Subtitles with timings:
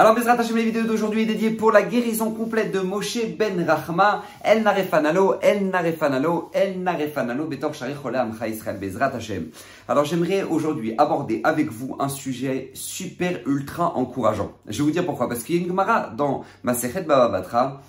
[0.00, 3.68] Alors, Bezrat Hashem, la vidéo d'aujourd'hui est dédiée pour la guérison complète de Moshe Ben
[3.68, 9.48] Rachma, El Narefanalo, El Narefanalo, El Narefanalo, Betor Israël, Bezrat Hashem.
[9.88, 14.52] Alors, j'aimerais aujourd'hui aborder avec vous un sujet super ultra encourageant.
[14.68, 15.28] Je vais vous dire pourquoi.
[15.28, 17.82] Parce qu'il y a une Gemara dans Masechet Baba Batra,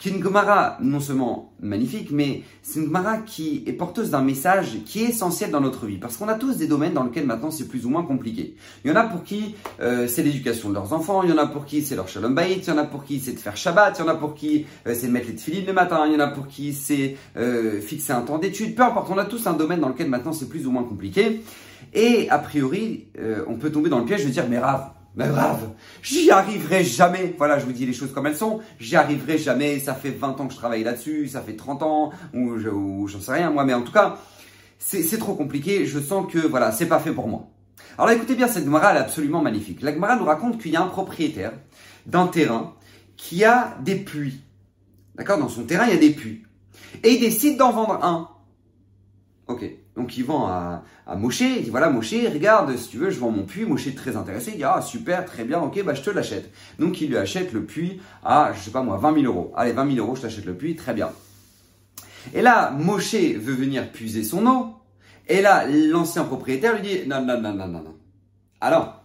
[0.00, 4.22] qui est une Gemara non seulement magnifique, mais c'est une Gemara qui est porteuse d'un
[4.22, 5.98] message qui est essentiel dans notre vie.
[5.98, 8.56] Parce qu'on a tous des domaines dans lesquels maintenant c'est plus ou moins compliqué.
[8.82, 11.38] Il y en a pour qui euh, c'est l'éducation de leurs enfants, il y en
[11.38, 13.38] a pour qui c'est leur shalom bayit, il y en a pour qui c'est de
[13.38, 15.72] faire Shabbat, il y en a pour qui euh, c'est de mettre les tefillin le
[15.74, 18.74] matin, il y en a pour qui c'est euh, fixer un temps d'étude.
[18.74, 21.42] Peu importe, on a tous un domaine dans lequel maintenant c'est plus ou moins compliqué.
[21.92, 23.08] Et a priori,
[23.48, 25.70] on peut tomber dans le piège de dire, mais rave, mais grave,
[26.02, 27.34] j'y arriverai jamais.
[27.36, 28.60] Voilà, je vous dis les choses comme elles sont.
[28.78, 29.80] J'y arriverai jamais.
[29.80, 33.32] Ça fait 20 ans que je travaille là-dessus, ça fait 30 ans, ou, j'en sais
[33.32, 34.18] rien moi, mais en tout cas,
[34.78, 35.84] c'est trop compliqué.
[35.86, 37.48] Je sens que voilà, c'est pas fait pour moi.
[37.98, 39.82] Alors écoutez bien, cette Gemara, elle est absolument magnifique.
[39.82, 41.52] La Gemara nous raconte qu'il y a un propriétaire
[42.06, 42.74] d'un terrain
[43.16, 44.40] qui a des puits.
[45.16, 45.38] D'accord?
[45.38, 46.44] Dans son terrain, il y a des puits.
[47.02, 48.28] Et il décide d'en vendre un.
[49.48, 49.64] Ok.
[49.96, 53.18] Donc il vend à, à Moshe, il dit voilà Moshe, regarde, si tu veux, je
[53.18, 53.64] vends mon puits.
[53.64, 56.52] Moshe est très intéressé, il dit ah super, très bien, ok, bah je te l'achète.
[56.78, 59.52] Donc il lui achète le puits à, je sais pas moi, 20 000 euros.
[59.56, 61.10] Allez, 20 000 euros, je t'achète le puits, très bien.
[62.34, 64.74] Et là, Moshe veut venir puiser son eau.
[65.28, 67.96] Et là, l'ancien propriétaire lui dit non, non, non, non, non, non.
[68.60, 69.02] Alors,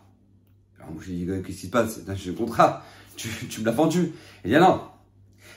[0.78, 2.02] alors Moshe dit qu'est-ce qui se passe?
[2.16, 2.84] J'ai le contrat,
[3.16, 4.14] tu, tu me l'as vendu.
[4.44, 4.82] Il dit non,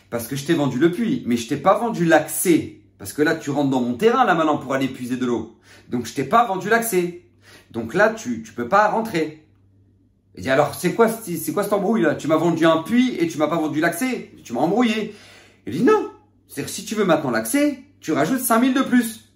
[0.09, 3.23] parce que je t'ai vendu le puits, mais je t'ai pas vendu l'accès parce que
[3.23, 5.57] là, tu rentres dans mon terrain, là, maintenant, pour aller puiser de l'eau.
[5.89, 7.23] Donc, je t'ai pas vendu l'accès.
[7.71, 9.47] Donc là, tu, tu peux pas rentrer.
[10.35, 12.15] Il dit, alors, c'est quoi, c'est quoi cette embrouille, là?
[12.15, 14.33] Tu m'as vendu un puits et tu m'as pas vendu l'accès.
[14.43, 15.15] Tu m'as embrouillé.
[15.67, 16.11] Il dit, non.
[16.49, 19.31] C'est-à-dire, si tu veux maintenant l'accès, tu rajoutes 5000 de plus.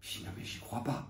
[0.00, 1.08] Je dis, non, mais j'y crois pas.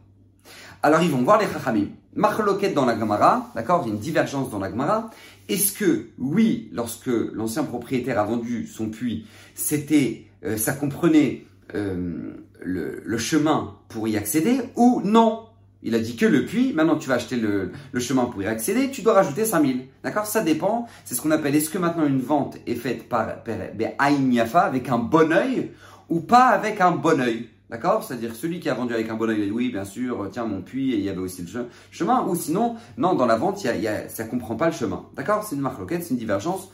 [0.83, 1.89] Alors, ils vont voir les chachamim.
[2.15, 3.83] Marloquette dans la Gemara, d'accord?
[3.85, 5.11] Il y a une divergence dans la Gemara.
[5.49, 12.35] Est-ce que, oui, lorsque l'ancien propriétaire a vendu son puits, c'était, euh, ça comprenait euh,
[12.61, 15.47] le, chemin pour y accéder ou non.
[15.83, 18.91] Il a dit que le puits, maintenant tu vas acheter le, chemin pour y accéder,
[18.91, 19.87] tu dois rajouter 5000.
[20.05, 20.27] D'accord?
[20.27, 20.87] Ça dépend.
[21.05, 24.89] C'est ce qu'on appelle, est-ce que maintenant une vente est faite par, par ben, avec
[24.89, 25.73] un bon oeil
[26.09, 28.05] ou pas avec un bon oeil D'accord?
[28.05, 30.93] C'est-à-dire celui qui a vendu avec un bon oeil, oui, bien sûr, tiens mon puits
[30.93, 32.27] et il y avait aussi le chemin.
[32.27, 35.07] Ou sinon, non, dans la vente, y a, ça comprend pas le chemin.
[35.17, 35.43] D'accord?
[35.43, 36.71] C'est une marque c'est une divergence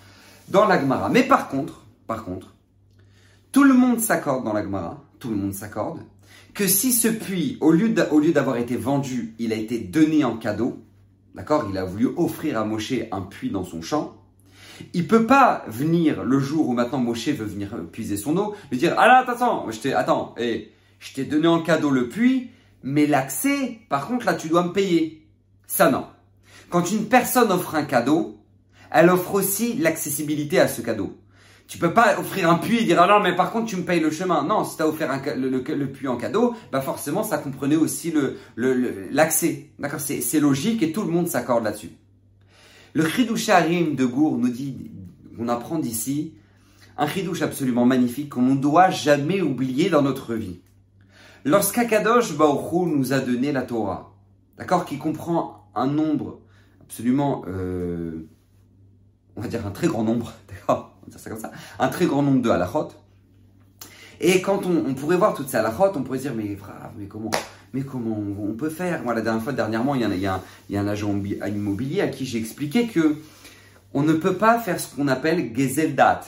[0.48, 1.08] dans l'agmara.
[1.08, 2.52] Mais par contre, par contre,
[3.52, 6.00] tout le monde s'accorde dans l'Agmara, tout le monde s'accorde,
[6.54, 10.84] que si ce puits, au lieu d'avoir été vendu, il a été donné en cadeau,
[11.34, 14.18] d'accord Il a voulu offrir à Moshe un puits dans son champ,
[14.94, 18.78] il peut pas venir le jour où maintenant Moshe veut venir puiser son eau, lui
[18.78, 22.50] dire Ah là, attends, je t'ai, attends, eh, je t'ai donné en cadeau le puits,
[22.82, 25.26] mais l'accès, par contre, là, tu dois me payer.
[25.66, 26.06] Ça, non.
[26.70, 28.38] Quand une personne offre un cadeau,
[28.90, 31.16] elle offre aussi l'accessibilité à ce cadeau.
[31.68, 34.00] Tu peux pas offrir un puits et dire non mais par contre tu me payes
[34.00, 34.42] le chemin.
[34.42, 38.12] Non, si tu as offert le, puits en cadeau, bah forcément ça comprenait aussi
[38.56, 39.70] l'accès.
[39.78, 41.90] D'accord, c'est logique et tout le monde s'accorde là-dessus.
[42.94, 44.90] Le Khidouche Harim de Gour nous dit,
[45.38, 46.32] on apprend d'ici
[46.96, 50.60] un Khidouche absolument magnifique qu'on ne doit jamais oublier dans notre vie.
[51.44, 54.16] Lorsqu'Akadosh Baruch nous a donné la Torah,
[54.56, 56.40] d'accord, qui comprend un nombre
[56.80, 58.26] absolument, euh,
[59.36, 60.97] on va dire un très grand nombre, d'accord,
[61.78, 62.88] un très grand nombre de halachot.
[64.20, 67.30] Et quand on, pourrait voir toutes ces halachot, on pourrait dire, mais frère, mais comment,
[67.72, 69.04] mais comment on, peut faire?
[69.04, 70.30] La dernière fois, dernièrement, il y a, il
[70.68, 71.14] il y a un agent
[71.46, 73.16] immobilier à qui j'ai expliqué que
[73.94, 76.22] on ne peut pas faire ce qu'on appelle gezeldat.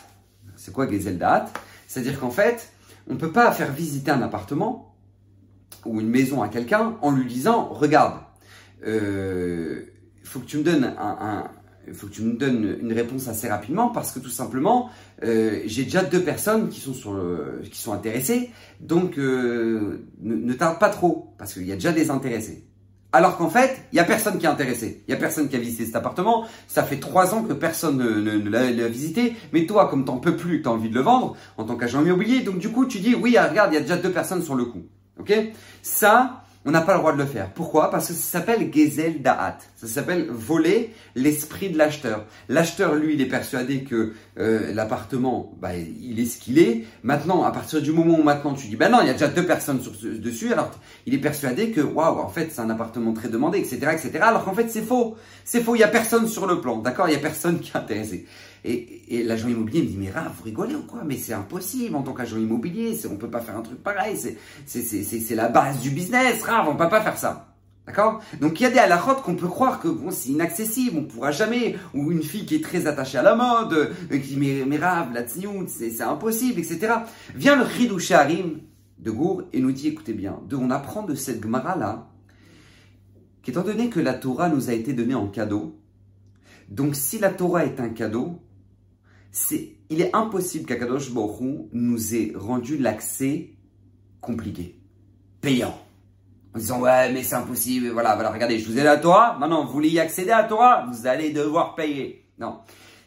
[0.57, 1.47] C'est quoi gezeldat?
[1.87, 2.73] C'est-à-dire qu'en fait,
[3.09, 4.95] on ne peut pas faire visiter un appartement
[5.85, 8.21] ou une maison à quelqu'un en lui disant, regarde,
[8.83, 9.93] il euh,
[10.25, 11.51] faut que tu me donnes un,
[11.91, 14.91] il faut que tu me donnes une réponse assez rapidement parce que tout simplement,
[15.25, 16.95] euh, j'ai déjà deux personnes qui sont,
[17.71, 18.51] qui sont intéressées.
[18.81, 22.65] Donc, euh, ne, tarde pas trop parce qu'il y a déjà des intéressés.
[23.13, 25.03] Alors qu'en fait, il y a personne qui est intéressé.
[25.09, 26.47] Il y a personne qui a visité cet appartement.
[26.69, 29.35] Ça fait trois ans que personne ne, l'a visité.
[29.53, 32.05] Mais toi, comme t'en peux plus, tu as envie de le vendre en tant qu'agent
[32.05, 32.41] immobilier.
[32.41, 34.67] Donc du coup, tu dis, oui, regarde, il y a déjà deux personnes sur le
[34.67, 34.83] coup.
[35.19, 35.35] Ok?
[35.83, 37.51] Ça, on n'a pas le droit de le faire.
[37.53, 37.91] Pourquoi?
[37.91, 39.59] Parce que ça s'appelle Gezel Da'at.
[39.77, 42.27] Ça s'appelle voler l'esprit de l'acheteur.
[42.51, 46.85] L'acheteur, lui, il est persuadé que euh, l'appartement, bah, il est ce qu'il est.
[47.03, 49.29] Maintenant, à partir du moment où maintenant tu dis, ben non, il y a déjà
[49.29, 50.71] deux personnes sur, dessus, alors
[51.07, 54.19] il est persuadé que, waouh, en fait, c'est un appartement très demandé, etc., etc.
[54.21, 55.17] Alors qu'en fait, c'est faux.
[55.47, 55.77] C'est faux.
[55.77, 57.09] Il y a personne sur le plan, d'accord?
[57.09, 58.27] Il y a personne qui est intéressé.
[58.65, 61.03] Et, l'agent immobilier me dit, mais Raph, vous rigolez ou quoi?
[61.05, 64.17] Mais c'est impossible en tant qu'agent immobilier, on ne peut pas faire un truc pareil,
[64.67, 67.47] c'est la base du business, Raph, on ne peut pas faire ça.
[67.87, 68.23] D'accord?
[68.41, 71.33] Donc il y a des halakhot qu'on peut croire que bon, c'est inaccessible, on pourra
[71.33, 73.73] jamais, ou une fille qui est très attachée à la mode,
[74.13, 76.95] euh, qui met rave, la tsniout, c'est impossible, etc.
[77.35, 78.61] Vient le Chidouché Harim
[78.99, 82.11] de Gour et nous dit, écoutez bien, de, on apprend de cette Gemara là,
[83.43, 85.81] qu'étant donné que la Torah nous a été donnée en cadeau,
[86.69, 88.41] donc si la Torah est un cadeau,
[89.33, 93.51] c'est, il est impossible qu'Akadosh Baruch nous ait rendu l'accès
[94.21, 94.81] compliqué,
[95.41, 95.75] payant
[96.55, 99.65] en disant ouais mais c'est impossible, voilà, voilà, regardez, je vous ai la Torah, maintenant
[99.65, 102.27] vous voulez y accéder à la Torah, vous allez devoir payer.
[102.39, 102.59] Non.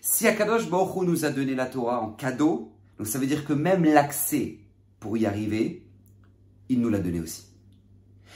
[0.02, 3.54] Si Akadosh Baruch nous a donné la Torah en cadeau, donc ça veut dire que
[3.54, 4.60] même l'accès
[5.00, 5.86] pour y arriver,
[6.70, 7.53] il nous l'a donné aussi.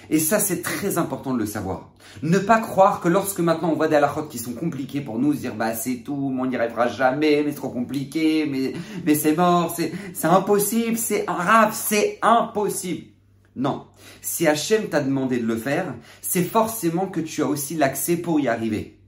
[0.10, 1.90] Et ça, c'est très important de le savoir.
[2.24, 5.34] Ne pas croire que lorsque maintenant on voit des halakhot qui sont compliqués pour nous,
[5.34, 8.74] se dire bah c'est tout, on n'y arrivera jamais, mais c'est trop compliqué, mais,
[9.06, 13.08] mais c'est mort, c'est, c'est impossible, c'est un rave, c'est impossible.
[13.56, 13.88] Non.
[14.22, 18.40] Si Hachem t'a demandé de le faire, c'est forcément que tu as aussi l'accès pour
[18.40, 19.00] y arriver.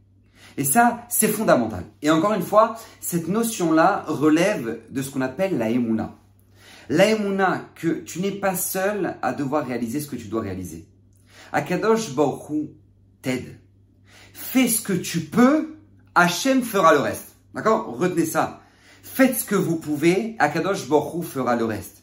[0.57, 1.85] Et ça, c'est fondamental.
[2.01, 6.15] Et encore une fois, cette notion-là relève de ce qu'on appelle la émouna.
[6.89, 10.87] La émouna, que tu n'es pas seul à devoir réaliser ce que tu dois réaliser.
[11.53, 12.71] Akadosh Baruch
[13.21, 13.59] t'aide.
[14.33, 15.77] Fais ce que tu peux,
[16.15, 17.35] Hachem fera le reste.
[17.53, 17.95] D'accord?
[17.95, 18.61] Retenez ça.
[19.03, 21.98] Faites ce que vous pouvez, Akadosh Baruch fera le reste.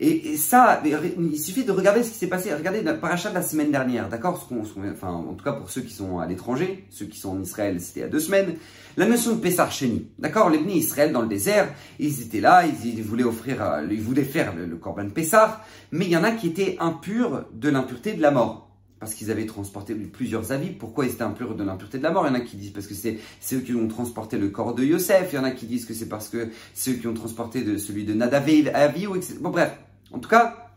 [0.00, 2.54] Et, ça, il suffit de regarder ce qui s'est passé.
[2.54, 4.48] Regardez le parachat de la semaine dernière, d'accord?
[4.52, 7.80] Enfin, en tout cas pour ceux qui sont à l'étranger, ceux qui sont en Israël,
[7.80, 8.54] c'était a deux semaines.
[8.96, 10.50] La notion de Pessar Sheni, d'accord?
[10.50, 14.22] Les Bnei Israël dans le désert, ils étaient là, ils, voulaient offrir, euh, ils voulaient
[14.22, 18.22] faire le, Corban Pessar, mais il y en a qui étaient impurs de l'impureté de
[18.22, 18.66] la mort
[19.00, 20.70] parce qu'ils avaient transporté plusieurs avis.
[20.70, 22.24] Pourquoi ils étaient impurs de l'impureté de la mort?
[22.26, 23.18] Il y en a qui disent parce que c'est
[23.52, 25.28] eux qui ont transporté le corps de Yosef.
[25.32, 27.62] Il y en a qui disent que c'est parce que c'est eux qui ont transporté
[27.62, 29.36] de, celui de Nadav et etc.
[29.40, 29.72] Bon bref,
[30.12, 30.70] en tout cas,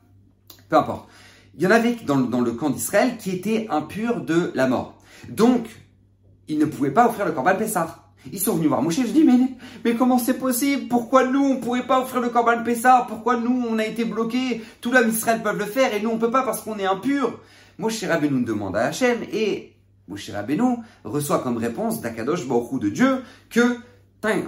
[0.70, 1.10] peu importe.
[1.56, 4.98] Il y en avait dans, le camp d'Israël qui étaient impurs de la mort.
[5.30, 5.68] Donc,
[6.48, 7.98] ils ne pouvaient pas offrir le Corban Pessah.
[8.32, 9.38] Ils sont venus voir Moshe, je dis, mais,
[9.84, 10.88] mais comment c'est possible?
[10.88, 13.06] Pourquoi nous, on ne pourrait pas offrir le Corban Pessah?
[13.08, 14.62] Pourquoi nous, on a été bloqués?
[14.80, 16.86] Tout l'homme Israël peuvent le faire et nous, on ne peut pas parce qu'on est
[16.86, 17.40] impurs
[17.78, 19.76] Moshe Rabbeinu demande à Hachem et
[20.08, 23.78] Moshe Rabbeinu reçoit comme réponse d'Akadosh Baruch de Dieu que,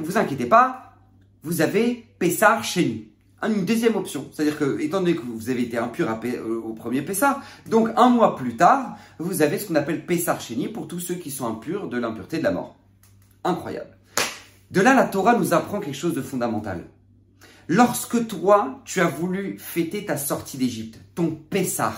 [0.03, 0.94] vous inquiétez pas,
[1.41, 3.12] vous avez Pessah chez nous
[3.47, 4.29] une deuxième option.
[4.31, 8.09] C'est-à-dire que, étant donné que vous avez été impur euh, au premier Pessah, donc un
[8.09, 11.47] mois plus tard, vous avez ce qu'on appelle Pessah Chéni pour tous ceux qui sont
[11.47, 12.75] impurs de l'impureté de la mort.
[13.43, 13.97] Incroyable.
[14.71, 16.85] De là, la Torah nous apprend quelque chose de fondamental.
[17.67, 21.93] Lorsque toi, tu as voulu fêter ta sortie d'Égypte, ton Pessah,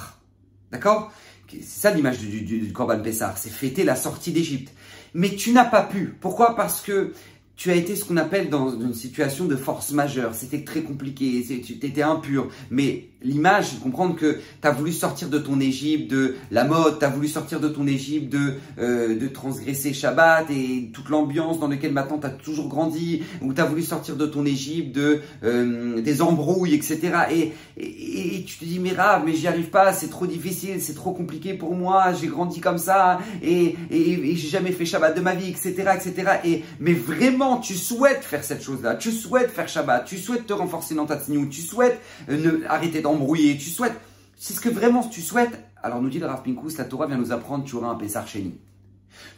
[0.71, 1.11] d'accord?
[1.49, 4.73] C'est ça l'image du, du, du Corban Pessah, c'est fêter la sortie d'Égypte.
[5.13, 6.13] Mais tu n'as pas pu.
[6.19, 6.55] Pourquoi?
[6.55, 7.13] Parce que
[7.55, 10.35] tu as été ce qu'on appelle dans une situation de force majeure.
[10.35, 12.49] C'était très compliqué, tu étais impur.
[12.69, 17.05] Mais l'image, comprendre que tu as voulu sortir de ton Égypte, de la mode, tu
[17.05, 21.67] as voulu sortir de ton Égypte, de, euh, de transgresser Shabbat et toute l'ambiance dans
[21.67, 26.01] laquelle maintenant tu as toujours grandi, ou tu as voulu sortir de ton Égypte, euh,
[26.01, 26.99] des embrouilles, etc.
[27.31, 30.93] Et, et, tu te dis, mais rave, mais j'y arrive pas, c'est trop difficile, c'est
[30.93, 35.21] trop compliqué pour moi, j'ai grandi comme ça, et, et, j'ai jamais fait Shabbat de
[35.21, 35.73] ma vie, etc.
[35.95, 36.13] etc.
[36.43, 40.53] Et, mais vraiment, tu souhaites faire cette chose-là, tu souhaites faire Shabbat, tu souhaites te
[40.53, 41.99] renforcer dans ta tenue, tu souhaites
[42.29, 43.95] euh, arrêter d'embrouiller, tu souhaites,
[44.37, 47.17] c'est ce que vraiment tu souhaites, alors nous dit le Rav Pinkus, la Torah vient
[47.17, 48.59] nous apprendre, tu auras un Pessar Sheni.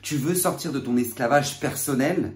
[0.02, 2.34] Tu veux sortir de ton esclavage personnel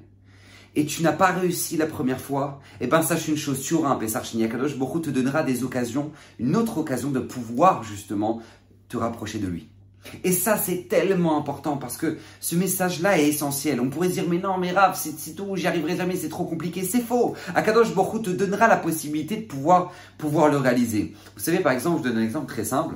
[0.75, 3.90] et tu n'as pas réussi la première fois, eh ben sache une chose, tu auras
[3.90, 4.44] un Pessar Sheni.
[4.44, 8.42] Akadosh beaucoup te donnera des occasions, une autre occasion de pouvoir justement
[8.87, 9.69] te rapprocher de lui.
[10.24, 13.80] Et ça, c'est tellement important parce que ce message-là est essentiel.
[13.80, 16.84] On pourrait dire, mais non, mais Rav, c'est tout, j'y arriverai jamais, c'est trop compliqué.
[16.84, 17.36] C'est faux.
[17.56, 21.14] Akadosh Baruch te donnera la possibilité de pouvoir, pouvoir le réaliser.
[21.36, 22.96] Vous savez, par exemple, je donne un exemple très simple.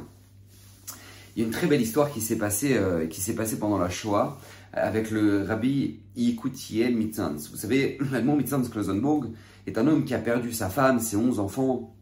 [1.35, 3.77] Il y a une très belle histoire qui s'est passée, euh, qui s'est passée pendant
[3.77, 4.37] la Shoah
[4.71, 7.49] avec le rabbi Yikutiel Mitzanz.
[7.51, 9.27] Vous savez, l'allemand Mitzanz Klosenburg
[9.67, 11.93] est un homme qui a perdu sa femme, ses onze enfants,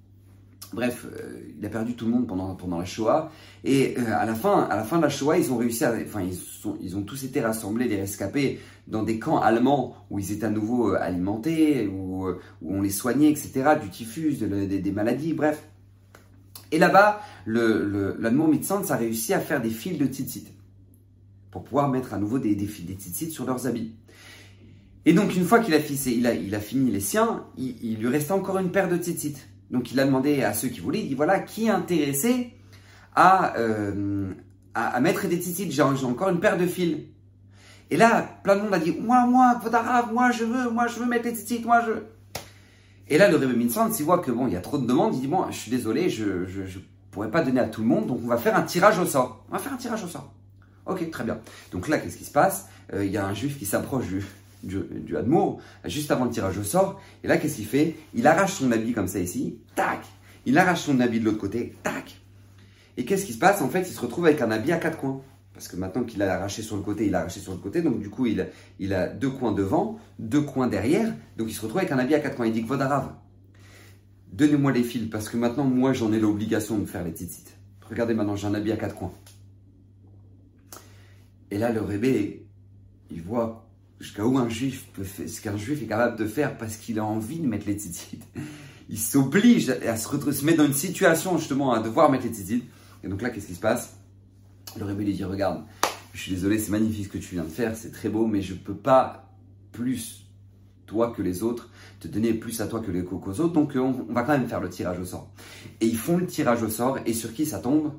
[0.73, 3.31] Bref, euh, il a perdu tout le monde pendant, pendant la Shoah.
[3.63, 5.93] Et euh, à, la fin, à la fin de la Shoah, ils ont réussi à.
[6.03, 6.37] Enfin, ils,
[6.81, 10.49] ils ont tous été rassemblés, les rescapés, dans des camps allemands où ils étaient à
[10.49, 15.63] nouveau euh, alimentés, où, où, on les soignait, etc., du typhus, des, maladies, bref.
[16.71, 18.49] Et là-bas, le, l'Allemand
[18.89, 20.47] a réussi à faire des fils de tzitzit
[21.51, 23.93] pour pouvoir mettre à nouveau des, des fils tzitzit sur leurs habits.
[25.05, 27.99] Et donc, une fois qu'il a, il a, il a fini les siens, il, il
[27.99, 29.35] lui restait encore une paire de tzitzit.
[29.73, 32.53] Donc il a demandé à ceux qui voulaient, il dit voilà, qui est intéressé
[33.15, 34.31] à, euh,
[34.75, 36.97] à, mettre des tzitzit J'ai encore une paire de fils.
[37.89, 40.99] Et là, plein de monde a dit moi, moi, Vodarav, moi je veux, moi je
[40.99, 41.91] veux mettre des tzitzit, moi je.
[43.07, 45.15] Et là, le Rebbe Minsan, s'il voit que bon, il y a trop de demandes,
[45.15, 46.77] il dit bon, je suis désolé, je, je,
[47.09, 49.43] pourrais pas donner à tout le monde, donc on va faire un tirage au sort.
[49.49, 50.31] On va faire un tirage au sort.
[50.85, 51.39] Ok, très bien.
[51.71, 52.67] Donc là, qu'est-ce qui se passe?
[52.93, 54.23] Euh, Il y a un juif qui s'approche du,
[54.63, 55.15] du, du
[55.85, 57.01] juste avant le tirage au sort.
[57.23, 57.95] Et là, qu'est-ce qu'il fait?
[58.13, 60.05] Il arrache son habit comme ça ici, tac
[60.45, 62.21] Il arrache son habit de l'autre côté, tac
[62.97, 63.61] Et qu'est-ce qui se passe?
[63.61, 65.21] En fait, il se retrouve avec un habit à quatre coins.
[65.53, 67.81] Parce que maintenant qu'il a arraché sur le côté, il a arraché sur le côté.
[67.81, 68.47] Donc du coup, il
[68.79, 71.13] il a deux coins devant, deux coins derrière.
[71.37, 72.47] Donc il se retrouve avec un habit à quatre coins.
[72.47, 73.13] Il dit Vodarav,
[74.31, 77.45] donnez-moi les fils parce que maintenant, moi, j'en ai l'obligation de faire les tzitzit.
[77.87, 79.13] Regardez maintenant, j'ai un habit à quatre coins.
[81.51, 82.47] Et là, le rébé,
[83.11, 83.69] il voit
[83.99, 86.99] jusqu'à où un juif peut faire, ce qu'un juif est capable de faire parce qu'il
[86.99, 88.19] a envie de mettre les tzitzit.
[88.89, 92.63] Il s'oblige à se, retrouver, mettre dans une situation justement à devoir mettre les tzitzit.
[93.03, 93.95] Et donc là, qu'est-ce qui se passe?
[94.77, 95.63] Le rébé lui dit Regarde,
[96.13, 98.41] je suis désolé, c'est magnifique ce que tu viens de faire, c'est très beau, mais
[98.41, 99.31] je ne peux pas
[99.71, 100.23] plus
[100.85, 101.69] toi que les autres,
[101.99, 104.59] te donner plus à toi que les aux autres, donc on, va quand même faire
[104.59, 105.31] le tirage au sort.
[105.81, 107.93] Et ils font le tirage au sort, et sur qui ça tombe?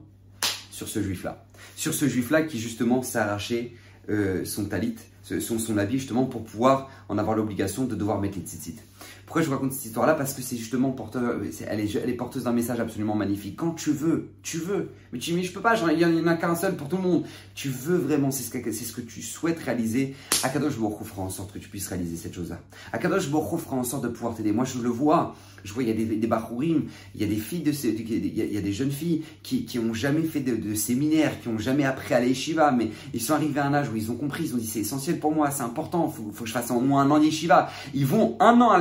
[0.70, 1.46] Sur ce juif-là.
[1.76, 3.76] Sur ce juif-là qui justement s'est arraché
[4.10, 8.38] euh, son talit, son, son habit justement pour pouvoir en avoir l'obligation de devoir mettre
[8.38, 8.76] les tzitzit.
[9.26, 12.14] Pourquoi je vous raconte cette histoire-là Parce que c'est justement porteur, elle est, elle est
[12.14, 13.56] porteuse d'un message absolument magnifique.
[13.56, 14.90] Quand tu veux, tu veux.
[15.12, 16.96] Mais tu dis, mais je peux pas, il n'y en a qu'un seul pour tout
[16.96, 17.24] le monde.
[17.54, 20.14] Tu veux vraiment, c'est ce ce que tu souhaites réaliser.
[20.42, 22.60] Akadosh Baruch fera en sorte que tu puisses réaliser cette chose-là.
[22.92, 24.52] Akadosh Baruch fera en sorte de pouvoir t'aider.
[24.52, 25.34] Moi, je le vois.
[25.64, 26.28] Je vois, il y a des, des
[27.14, 30.40] il y a des filles de il y des jeunes filles qui, qui jamais fait
[30.40, 33.74] de, séminaire, qui ont jamais appris à aller Shiva, mais ils sont arrivés à un
[33.74, 36.30] âge où ils ont compris, ils ont dit c'est essentiel pour moi, c'est important, faut,
[36.32, 37.70] faut que je fasse au moins un an d'Yeshiva.
[37.94, 38.78] Ils vont un an à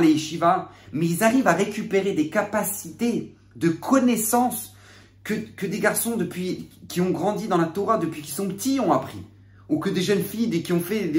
[0.92, 4.74] mais ils arrivent à récupérer des capacités de connaissances
[5.22, 8.80] que, que des garçons depuis, qui ont grandi dans la Torah depuis qu'ils sont petits
[8.80, 9.22] ont appris
[9.68, 11.10] ou que des jeunes filles des, qui ont fait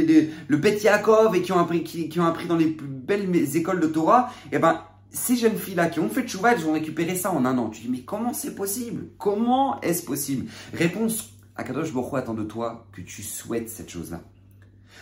[0.48, 3.80] le Bet Yaakov et qui ont appris qui, ont appris dans les plus belles écoles
[3.80, 7.16] de Torah, et eh ben ces jeunes filles-là qui ont fait chouva, elles ont récupéré
[7.16, 7.70] ça en un an.
[7.70, 9.08] Tu dis, mais comment c'est possible?
[9.18, 10.48] Comment est-ce possible?
[10.74, 14.22] Réponse, Akadosh Borou attend de toi que tu souhaites cette chose-là.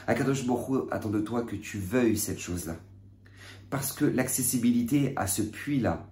[0.05, 2.77] Akadosh Borou attend de toi que tu veuilles cette chose-là.
[3.74, 6.06] Parce que l'accessibilité à ce puits-là,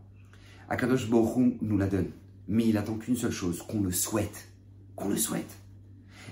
[0.67, 2.09] Akadosh Borou nous la donne.
[2.47, 4.47] Mais il attend qu'une seule chose, qu'on le souhaite.
[4.95, 5.59] Qu'on le souhaite.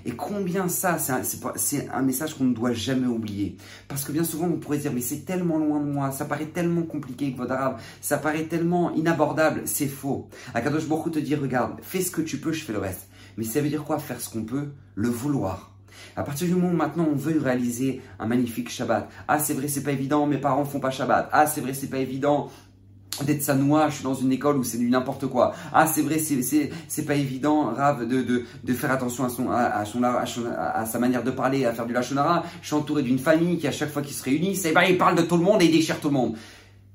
[0.04, 3.56] Et combien ça, c'est un, message qu'on ne doit jamais oublier.
[3.86, 6.46] Parce que bien souvent, on pourrait dire, mais c'est tellement loin de moi, ça paraît
[6.46, 9.62] tellement compliqué que votre arabe, ça paraît tellement inabordable.
[9.66, 10.28] C'est faux.
[10.52, 13.06] Akadosh Baruch te dit, regarde, fais ce que tu peux, je fais le reste.
[13.36, 14.00] Mais ça veut dire quoi?
[14.00, 15.76] Faire ce qu'on peut, le vouloir.
[16.16, 19.68] À partir du moment où maintenant on veut réaliser un magnifique Shabbat, ah c'est vrai
[19.68, 22.50] c'est pas évident, mes parents font pas Shabbat, ah c'est vrai c'est pas évident,
[23.24, 25.54] d'être sanois, je suis dans une école où c'est du n'importe quoi.
[25.72, 29.84] Ah, c'est vrai, c'est, pas évident, Rav, de, de, de faire attention à, son, à,
[29.84, 32.44] son, à, sa manière de parler, à faire du lachonara.
[32.62, 34.98] Je suis entouré d'une famille qui, à chaque fois qu'ils se réunissent, eh ben, ils
[34.98, 36.36] parlent de tout le monde et ils déchirent tout le monde.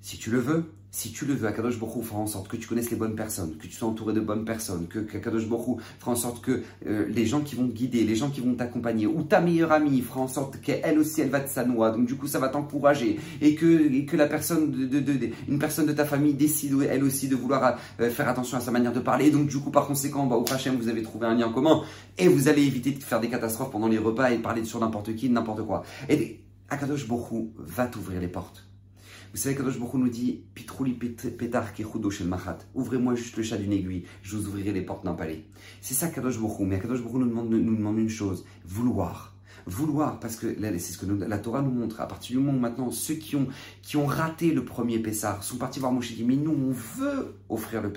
[0.02, 2.70] Si tu le veux, si tu le veux, Akadosh Borou fera en sorte que tu
[2.70, 6.12] connaisses les bonnes personnes, que tu sois entouré de bonnes personnes, que Akadosh Borou fera
[6.12, 9.06] en sorte que euh, les gens qui vont te guider, les gens qui vont t'accompagner,
[9.06, 12.16] ou ta meilleure amie fera en sorte qu'elle aussi elle va te sanoir, donc du
[12.16, 16.34] coup ça va t'encourager, et que, la personne de, de, une personne de ta famille
[16.34, 19.58] décide elle aussi de vouloir euh, faire attention à sa manière de parler, donc du
[19.58, 21.82] coup par conséquent, bah, au Hachem vous avez trouvé un lien commun,
[22.18, 24.80] et vous allez éviter de faire des catastrophes pendant les repas et de parler sur
[24.80, 25.84] n'importe qui, n'importe quoi.
[26.08, 28.65] Et Akadosh Borou va t'ouvrir les portes.
[29.36, 32.60] Vous savez, Kadosh Baruch nous dit Pitrouli pétar shel machat.
[32.74, 35.44] Ouvrez-moi juste le chat d'une aiguille, je vous ouvrirai les portes d'un palais.
[35.82, 37.28] C'est ça Kadosh Baruch Mais Kadosh Baruch nous
[37.76, 39.35] demande une chose vouloir
[39.68, 42.02] vouloir, parce que c'est ce que la Torah nous montre.
[42.02, 43.48] À partir du moment où maintenant ceux qui ont,
[43.82, 47.82] qui ont raté le premier Pessar sont partis voir Moshe mais nous on veut offrir
[47.82, 47.92] le,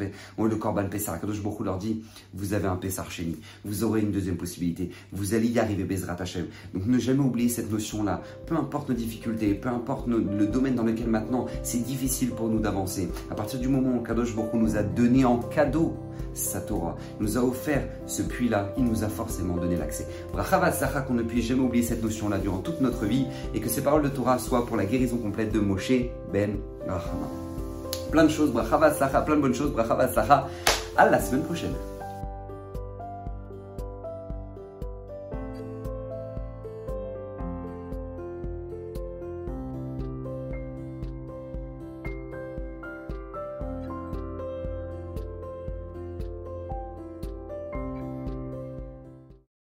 [0.44, 1.20] le Korban Pessar.
[1.20, 2.02] Kadosh Baruch leur dit
[2.34, 5.84] vous avez un Pessar chez nous, vous aurez une deuxième possibilité, vous allez y arriver
[5.84, 6.46] Bezrat Hashem.
[6.74, 8.22] Donc ne jamais oublier cette notion-là.
[8.46, 12.60] Peu importe nos difficultés, peu importe le domaine dans lequel maintenant c'est difficile pour nous
[12.60, 13.08] d'avancer.
[13.30, 15.96] À partir du moment où Kadosh Baruch nous a donné en cadeau
[16.34, 20.06] sa Torah, nous a offert ce puits-là, il nous a forcément donné l'accès.
[20.32, 23.68] Brachavat Sacha, qu'on ne puisse jamais oublier cette notion-là durant toute notre vie et que
[23.68, 25.92] ces paroles de Torah soient pour la guérison complète de Moshe
[26.32, 26.56] Ben
[26.86, 27.28] Rahama.
[28.10, 30.48] Plein de choses, Brachavat Sacha, plein de bonnes choses, Brachavat Sacha.
[30.96, 31.74] À la semaine prochaine.